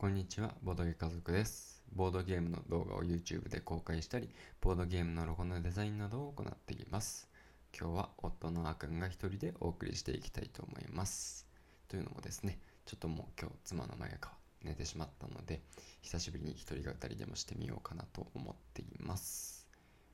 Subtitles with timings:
[0.00, 1.82] こんにちは、ボードゲ家族です。
[1.92, 7.28] ボードゲームの動画を YouTube で公開したり、ボードゲームのロゴのデザインなどを行っています。
[7.76, 11.48] 今日は夫のあくんが一人でお送りしていきたいと思います。
[11.88, 14.30] というのもですね、ちょっともう今日妻の前が
[14.62, 15.62] 寝てしまったので、
[16.00, 19.66] 久しぶりに一人語りでもしてみようかなと思っています。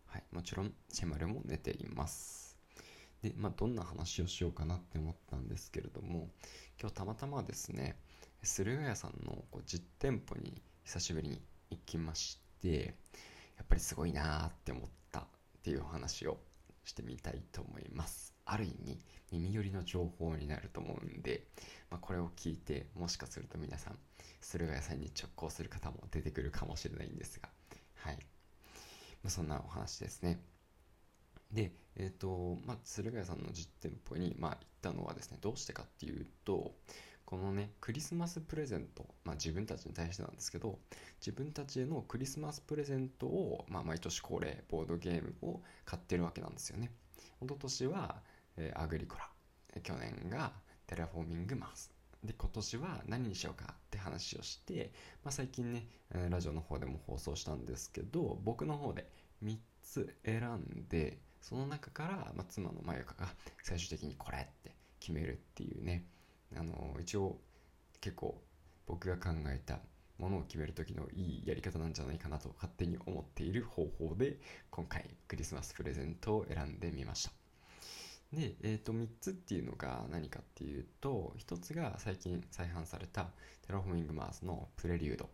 [0.06, 2.56] はい、もちろんシェマルも寝ています。
[3.20, 6.30] で、まあ、どんな話をしようかなって思ったんですけれども、
[6.80, 7.98] 今日たまたまですね、
[8.42, 12.94] 駿河屋さんのこう実店舗に久しぶりに行きまして
[13.56, 15.24] やっぱりすごいなーって思ったっ
[15.62, 16.38] ていうお話を
[16.84, 18.34] してみたいと思います。
[18.46, 19.00] ある意味
[19.32, 21.46] 耳寄りの情報になると思うんで、
[21.90, 23.98] まあ、これを聞いてもしかすると皆さん
[24.42, 27.48] 駿河屋さんに直行する方も出てくるかもしれないんですが
[27.94, 28.16] はい、
[29.22, 30.42] まあ、そんなお話ですね。
[31.50, 36.74] で、えっ、と、まあ、駿河屋さんの実店舗に、まあ、行ったのはですね、どうしてかっていうと、
[37.24, 40.78] このね、クリスマスプレゼント、まあ、自分たちに対してなんですけど、
[41.20, 46.90] 自分たちへのクリスマスプレゼントを、まあ、毎年恒例、ボードゲームを買ってるわけなんですよね。
[47.40, 48.22] 一昨年は、
[48.56, 49.28] えーアグリコラ、
[49.82, 50.52] 去年が
[50.86, 51.90] テラフォーミングマーズ、
[52.24, 55.86] で、今年は何にしようかって話をして、まあ、最近ね、
[56.30, 59.08] ラジオの方でも放送したんですけど、僕の方で
[59.42, 63.28] 3つ選んで、その中から、まあ、妻のまゆかが
[63.62, 66.04] 最終的にこれって決めるっていうね、
[66.56, 67.38] あの一応
[68.00, 68.42] 結構
[68.86, 69.78] 僕が考えた
[70.18, 74.38] ものを決める時のいいやり方なんじゃないかなと勝手に思っている方法で
[74.70, 77.32] 今回クリスマスプレゼントを選んでみました。
[78.32, 83.28] で、えー、と3つっていうのが何かっていうと1つが最近再販された
[83.66, 85.28] テラフォーミングマーズのプレリュード。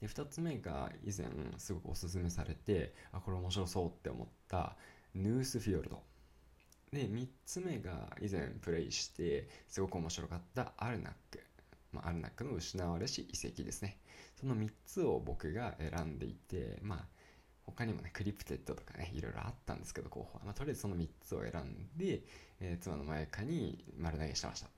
[0.00, 4.76] で2つ目が以前すごくおすすめされてあこれ面白そうって思った
[5.14, 6.02] ヌースフィヨルド。
[6.92, 11.40] で3つ目が以前プレイしてすごく面白かったアルナック、
[11.90, 13.96] まあ、アルナックの失われし遺跡ですね。
[14.38, 16.98] その3つを僕が選んでいてまあ
[17.64, 22.22] 他にもねクリプテッドとかねいろいろあったんですけど候補は、まあ、とりあえずその3つを選んで、
[22.60, 24.68] えー妻の前かに丸投げしてました。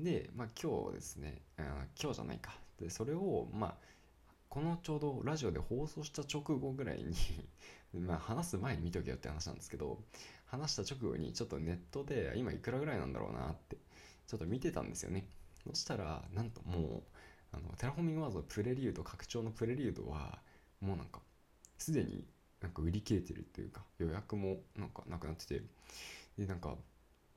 [0.00, 1.64] で、まあ、今日ですね、うん
[2.00, 2.56] 今日じゃないか。
[2.80, 3.74] でそれをまあ
[4.48, 7.14] このちょうどラジオで放送した直後ぐらいに
[7.92, 10.02] まあ話す前に見とけよって話なんですけど
[10.50, 13.76] 話した直後にちょっとネットで今いくらぐらいなんだろうなって
[14.26, 15.26] ちょっと見てたんですよね。
[15.66, 17.02] そしたらなんともう
[17.52, 20.38] あのテラフォーミングマーズのプレリュード拡張のプレリュードは
[20.80, 21.20] もうなんか
[21.78, 22.24] すでに
[22.60, 25.62] なんか売り切れてるっていうか予約もなんかなくなってて。
[26.38, 26.76] でなんか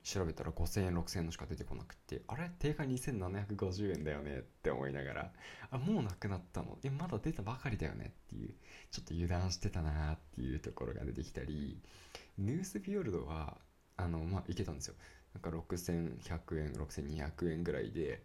[0.02, 2.50] 調べたら5000円6000円のしか出てこなくてあれ？
[2.58, 4.38] 定価2750円だよね？
[4.38, 5.32] って思いながら
[5.70, 6.78] あもうなくなったの？
[6.82, 8.12] えまだ出たばかりだよね？
[8.26, 8.54] っていう
[8.90, 11.80] ちょっと油断してたなっていうところが出てきたり
[12.38, 13.58] ヌースフィヨルドは
[13.96, 14.94] あのまあいけたんですよ。
[15.34, 18.22] なんか6100円6200円ぐらいで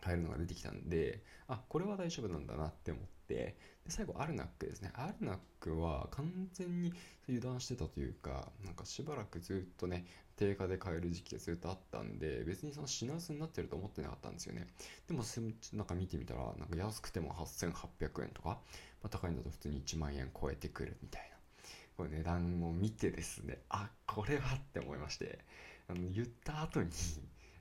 [0.00, 3.56] 買えるのが出てきたんであこれは大丈夫なんだなって思ってで
[3.88, 4.90] 最後アルナックですね。
[4.94, 6.92] アルナックは完全に
[7.28, 10.06] 油断してたというかなんかしばらくずっとね
[10.36, 14.66] 定価で買える時期がずっとあったんで別にその品薄になってると思ってなかったんですよね。
[15.06, 15.22] でも
[15.72, 18.58] なんか見てみたらなんか安くても8800円とか、ま
[19.04, 21.34] あ、高いんだと普通に1万円超えてくるみたいな。
[21.96, 25.38] これ値段を見てですねあこれはって思いまして
[25.88, 26.90] あの言った後に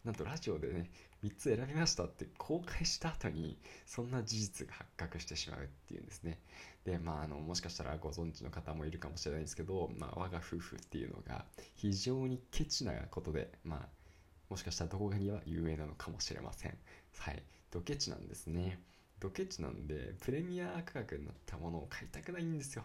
[0.03, 0.89] なんとラジオでね
[1.23, 6.39] 3つ選びましたって公開した後にそんな事実が発覚してしまうっていうんですね。
[6.83, 14.03] でまああのもしかしたらご存知の方もいるかもしれないんですけど、まあ、我が夫婦っていうのが非常にケチなことでまあ
[14.49, 16.77] もしかしたら動画には有名なのかもしれません。
[17.17, 17.41] はい。
[17.71, 18.79] ドケチなんですね。
[19.19, 22.83] ドケチなんでプレミア価格になったものを買いたくないんですよ。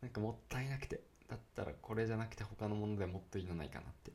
[0.00, 1.02] なんかもったいなくて。
[1.28, 4.12] だったらこれじゃなくて他のものでもっといいのないかなって。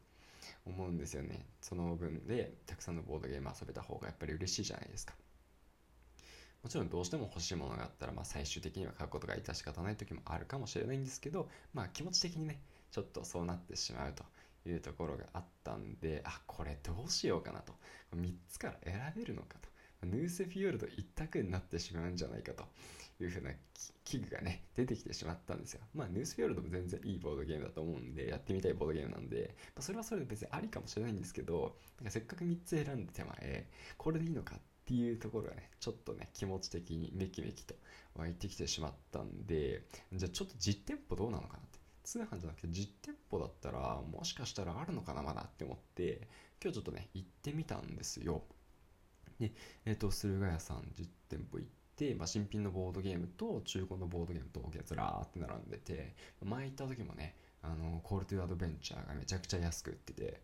[0.69, 1.45] 思うんですよね。
[1.61, 5.13] その分でたくさんのボードゲーム遊べた方がやっぱり嬉しいじゃないですか。
[6.63, 12.59] もちろんどうしても欲しいものがあったら、まあ、最終的には買うことが致し方ない時もあるかもしれないんですけど、まあ、気持ち的にね
[12.91, 14.25] ちょっとそうなってしまうと
[14.69, 17.73] いうところがあったんであこれどうしようかなと。
[18.15, 19.69] 3つから選べるのかと。
[20.05, 22.65] ヌースフィヨルド一択になってしまうんじゃないかと。
[23.23, 23.51] いうふうな
[24.03, 25.81] 器具がね出てきてしまったんですよ。
[25.93, 33.67] まあヌースフィヨルドも全然いいボードゲームだと思うんでやってみたいボードゲームなんで、まあ、それはそれで別にありかもしれないんですけどなんかせっかく3つ選んで手前
[33.97, 37.75] これでいいのかっていうところがねちょっとね気持ち的にメキメキと
[38.15, 39.83] 湧いてきてしまったんで
[40.13, 41.79] じゃあちょっと実店舗どうなのかなって。
[42.09, 46.27] 通販じゃなくて実店舗だったらもしかしたらあるのかなまだって思って
[46.59, 48.41] 今日ちょっとね行ってみたんですよ。
[49.39, 49.51] で
[49.85, 51.78] えっ、と駿河屋さん実店舗行って、
[52.15, 60.41] まあ、新品のボードゲームと中古のボードゲームとずらーって並んでて前行った時もねあのコールトゥアドベンチャーがめちゃくちゃ安く売ってて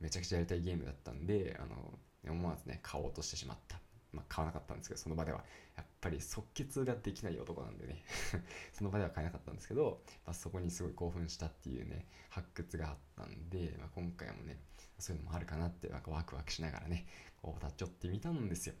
[0.00, 1.98] めちゃくちゃやりたいゲームだったんであの
[2.32, 3.78] 思わずね買おうとしてしまった。
[4.12, 5.44] まあ、買わなかったんですけどその場では。
[5.76, 8.02] やっぱり即決ができない男なんでね。
[8.72, 14.60] その場では買えなかったんですけど、まあ、そこにすごい興奮したっていうね発掘があったんで、まあ、今回もね
[14.98, 17.06] そういうのもあるかなってなんかワクワクしながらね
[17.40, 18.74] こう立ち寄ってみたんですよ。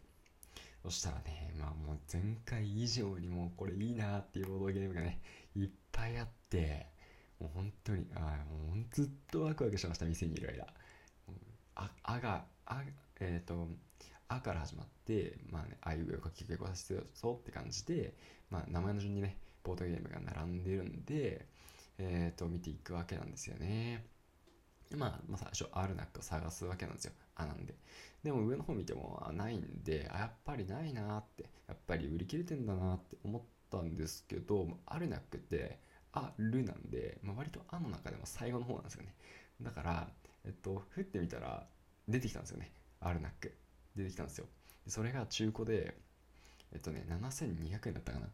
[0.82, 5.20] そしたらねまあもう前回以上にもうこれいいなっていうボードゲームがね
[5.54, 6.86] いっぱいあって
[7.38, 10.66] もう本当にあもうずっとワクワクしました店にいる間。
[11.76, 12.82] ああがあ
[13.20, 13.68] えっ、ー、と
[14.28, 18.14] あから始まってまあねあいうえおかきくけこさせてそうって感じで
[18.50, 21.46] まあ名前の順にねボードゲームが並んでるんで
[21.98, 24.04] えっ、ー、と見ていくわけなんですよね。
[24.96, 27.12] まあ、まあ、最初アルナックを探すわけなんですよ。
[27.36, 27.74] あなんで。
[28.22, 35.78] でも上の方見てもないんであやっぱりないなってやっぱり売り切れてんだなって思ったんですけどアルナックって
[36.12, 39.14] あるなんで、まあ、割とあの中でも最後の方なんですよね。
[39.62, 40.08] だから
[40.44, 41.66] えっと振ってみたら
[42.08, 42.72] 出てきたんですよね。
[43.00, 43.54] アルナック
[43.96, 44.46] 出てきたんですよ。
[44.86, 45.96] それが中古で
[46.72, 48.26] えっとね7200円だったかな。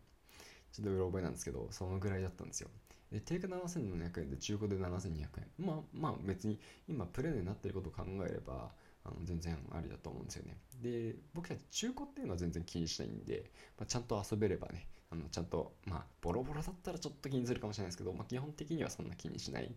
[0.73, 2.69] ちょっとうろ覚えなんですけどそのぐらいだったんですよ。
[3.12, 5.29] で定価7700円で中古で7200円。
[5.59, 8.73] まあまあ別に今プレゼになってることを考えれば
[9.06, 10.56] あの全然ありだと思うんですよね。
[10.82, 19.73] で僕たち中古っていうのは全然気にしないんで、まあ、ちゃんと遊べればねあのちゃんとまあボロボロだったらちょっと気にするかもしれないですけど、まあ、基本的にはそんな気にしない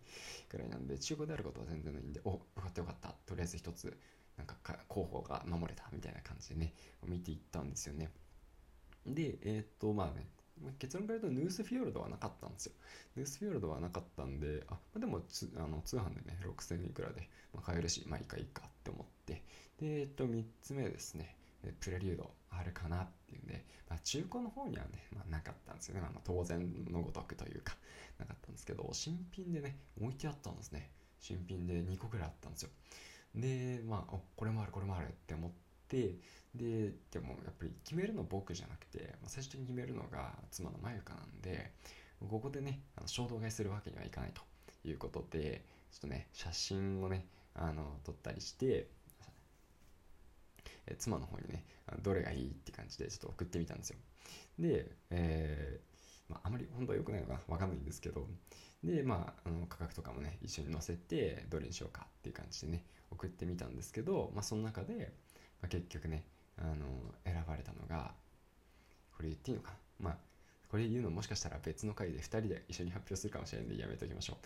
[0.49, 3.13] くらいなんで中古であることは全然ないんでおよかったよかった。
[3.25, 3.95] とりあえず一つ
[4.37, 4.55] なんか
[4.87, 6.73] 候補が守れたみたいな感じでね
[7.05, 8.09] 見ていったんですよね。
[9.05, 10.27] でえっ、とまあね
[10.77, 12.73] 結論から言うとヌースフィヨルドはなかったんですよ。
[13.15, 19.43] ヌースフィヨルドはなかったんで、あ、まあ、でもつあの通販でね、6000いくらで、まあ、買えるし、まあいいかいいかって思って、
[19.79, 21.35] で、えっと、3つ目ですね、
[21.79, 26.01] プレリュードあるかなっていうんで、まあ、中古の方にはね、まあ、なかったんですよね。
[26.01, 27.75] まあ、当然のごとくというか、
[28.17, 30.91] なかったんですけど、新品でね、置いてあったんですね。
[31.19, 32.69] 新品で2個ぐらいあったんですよ。
[33.35, 35.57] で、まあ、これもある、これもあるって思って、
[35.89, 36.15] で、
[37.11, 41.71] でもやっぱり決めるの僕じゃなくて、ま、最終的に決めるのが妻のまゆかなんで、
[42.29, 44.41] ここでね、あの衝動買いするわけにはいかないと
[44.87, 48.87] いうことで、ちょっとね、写真をね、あの撮ったりして、
[50.87, 51.65] え妻の方にね、
[52.01, 53.97] どれがいいって感じでちょっと送ってみたんですよ。
[54.57, 58.27] で、えー、まあ、あまり本当は良くないのかなわかんないんですけど、
[58.83, 65.13] で、まあ、あの価格とかもね、一緒に載せて、どれにしようかっていう感じでね、送ってみたんですけど、まあ、その中で、
[65.61, 66.23] まあ、結局ね、
[66.57, 66.85] あの、
[67.25, 68.13] 選ばれたのが、
[69.15, 69.77] これ言っていいのかな？
[69.99, 70.17] まあ、
[70.69, 74.37] これ言うのもしかしたら別の回で2人で一緒に発表するかもしれないんでやめておきましょ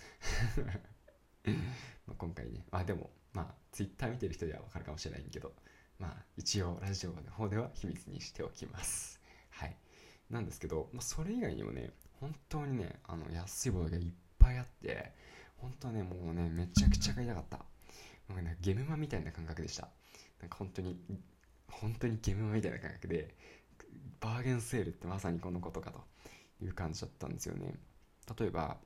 [1.45, 1.49] う
[2.07, 5.53] ま今回ね、まあでも、まあ、Twitter 見てる人ではわかるかもしれないけど、
[5.99, 9.21] まあ、一応ラジオの方では秘密にしておきます。
[9.49, 9.77] はい。
[10.29, 15.13] なんですけど、まあ、それ以外にもね、本当にね、あの安いボードがいっぱいあって、
[15.57, 17.65] 本当ね、もうね、めちゃくちゃ買いたかった。
[18.29, 19.89] なんかね、ゲムマみたいな感覚でした。
[20.43, 20.97] なんか本当に、
[21.69, 23.33] 本当にゲームみたいな感覚で、
[24.19, 26.01] バーゲンセールってまさにこのことかと
[26.61, 27.75] いう感じだったんですよね。
[28.37, 28.77] 例えば、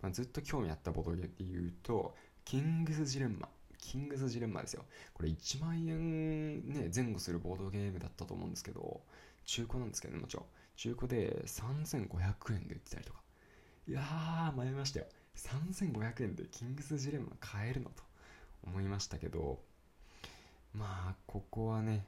[0.00, 2.16] まあ、ずっと興味あったボードゲーで言うと、
[2.46, 3.48] キングスジレンマ。
[3.76, 4.84] キングスジレンマですよ。
[5.12, 9.02] これ1万円ね、前後するボードゲームだったと思うんですけど、
[9.44, 10.46] 中古なんですけどね、もちろん。
[10.76, 13.20] 中古で3500円で売ってたりとか。
[13.86, 15.06] いやー、迷いましたよ。
[15.36, 18.02] 3500円でキングスジレンマ買えるのと
[18.62, 19.60] 思いましたけど、
[20.74, 22.06] まあ、ここはね、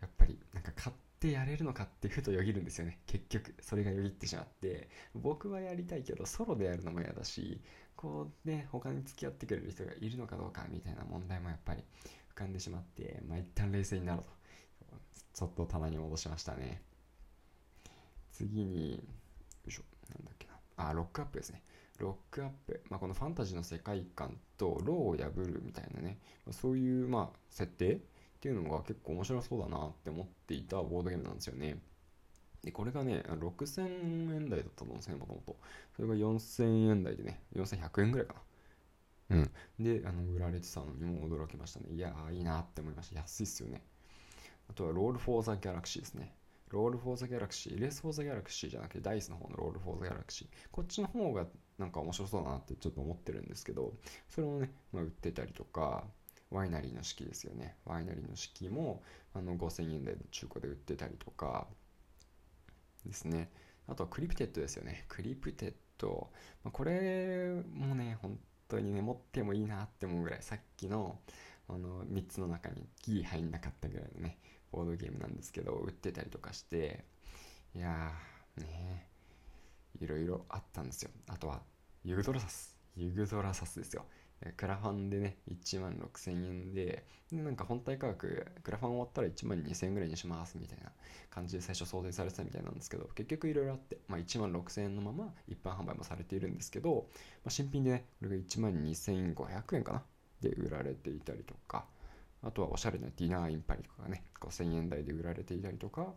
[0.00, 3.00] やっぱり、なんか買ってやれるのかってふとよぎるんですよね。
[3.06, 7.60] 結局、それがよぎってしまって、僕はやりたいけど、ソロでやるのも嫌だし、
[7.96, 11.82] こうね他に付き合ってくれる人がいるのかどうかみたいな問題もやっぱり
[12.34, 14.34] 浮かんでしまってまあ一旦冷静になろうと。
[15.32, 16.80] ちょっと棚に戻しましたね。
[18.30, 18.98] 次によ
[19.66, 20.54] いしょなんだっけな。
[20.76, 21.60] あロックアップですね。
[21.98, 26.18] ロックアップ、まあ、このファンタジーの世界観とローを破るみたいなね
[26.50, 27.98] そういうまあ設定っ
[28.40, 31.78] ていうのが結構面白そうだなって思っていたボードゲームなんですよね
[32.64, 35.56] で、これがね、6000円台だったと思うんですね、もともと。
[35.94, 38.34] それが4000円台でね、4100円ぐらいか
[39.30, 39.36] な。
[39.36, 39.50] うん。
[39.78, 41.86] で、あの、売られてたのにも驚きましたね。
[41.90, 43.20] いやー、いいなって思いました。
[43.20, 43.82] 安いっすよね。
[44.68, 46.34] あとは、ロール・フォー・ザ・ギャラクシーですね。
[46.70, 50.48] ロール・フォー・ザ・ギャラクシー、レース・フォー・ザ・ギャラクシーじゃなくて、ダイスの方のロール・フォー・ザ・ギャラクシー。
[50.70, 51.46] こっちの方が
[51.78, 53.94] なんか面白そうだなってちょっと思ってるんですけど、
[54.28, 56.04] それをね、まあ、売ってたりとか、
[56.50, 57.76] ワイナリーの四季ですよね。
[57.84, 59.02] ワイナリーの四季も
[59.34, 61.66] あの5000円台で中古で売ってたりとか、
[63.06, 63.50] ですね。
[63.86, 65.04] あとはクリプティッドですよね。
[65.08, 66.30] クリプティッド。
[66.62, 71.18] まあ、これもね、本当にね、持ってもいいなって思うぐらい、さっきの
[71.68, 74.38] あの3つの中にギリ入んなかったぐらいのね、
[74.70, 77.04] ボードゲームなんですけど、売ってたりとかして、
[77.74, 79.08] いやー、ね
[80.00, 81.10] いろいろあったんですよ。
[81.28, 81.62] あとは、
[82.04, 82.76] ユグドラサス。
[82.96, 84.04] ユグドラサスですよ。
[84.56, 90.92] クラファンでね、1万6000円で、でなんか本体価格、クラファン終わったら1万2000円ぐらいにしますみたいな
[91.30, 97.06] 感じで最初想定されてたみたいなんですけど、結局いろいろあって、まあ、1万6000円のまま一般販売もされているんですけど、
[97.44, 100.02] まあ、新品でね、これが1万2500円かな
[100.44, 101.84] で売られていたりとか、
[102.42, 106.12] あとはおしゃれなディナーインパリとかがね、5000円台で売られていたりとか、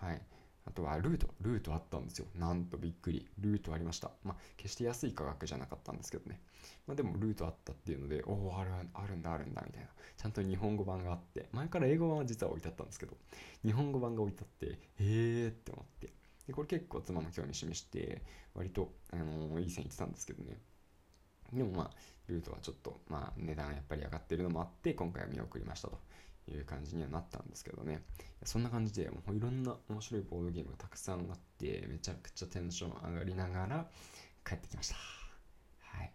[0.00, 0.20] はい。
[0.64, 2.26] あとはルート、ルートあったんですよ。
[2.36, 3.28] なんとびっくり。
[3.38, 4.10] ルートありました。
[4.22, 6.40] まあ、決して安い価格じゃなかったんですけどね。
[6.86, 9.88] まあ、でもルートあったっていうので、おお、あるあるんだ、あるんだ、みたいな。
[10.16, 13.16] ちゃんと日本語版があって、前から英語版は実は置いてあったんですけど、
[13.64, 16.12] 日本語版が置いてあって、へえーって思って。
[16.46, 18.22] で、これ結構妻も興味示して、
[18.54, 20.60] 割と、あのー、いい線いってたんですけどね。
[21.52, 21.90] でもまあ、
[22.28, 25.98] ルートはちょっと、まあ、値段やっぱり上がってるのもあって、今回は見送りましたと。
[26.50, 28.02] いう感じにはなったんですけどね。
[28.44, 33.86] そんな感じでもういろんな面白いボードゲームがたくさんあってめちゃくちゃテンション上がりながら
[34.44, 34.96] 帰ってきました。
[35.78, 36.06] はい。
[36.06, 36.10] っ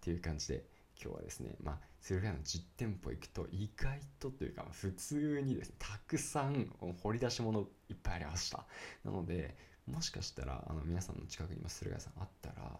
[0.00, 0.64] ていう感じで
[1.02, 6.70] 今日はですねまあそれらの実店舗行くと意外とというか普通にですねたくさん
[7.02, 8.64] 掘り出し物いっぱいありました。
[9.04, 9.56] なので
[9.90, 12.78] もしかしたらあの皆さんの近くにも駿河屋さんあったら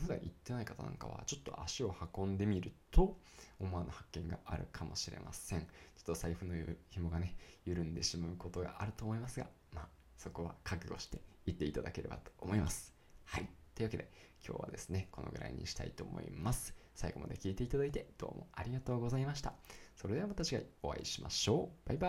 [0.00, 3.16] 普段行ってない方なんかはちょっと足を運んでみると
[3.60, 5.60] 思わぬ発見があるかもしれません。
[5.60, 5.66] ちょ
[6.02, 6.54] っと財布の
[6.90, 12.92] 紐がね緩んでしまうことがあると思いますがまあそこは覚悟して行っていただければと思います。
[13.24, 13.48] はい。
[13.74, 14.10] というわけで
[14.46, 16.74] 今日はですねこのぐらいにしたいと思います。
[16.94, 19.54] 最後まで聞いていただいてどうもありがとうございました。
[19.96, 21.88] それではまた次回お会いしましょう。
[21.88, 22.08] バイバ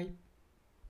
[0.00, 0.31] ーイ。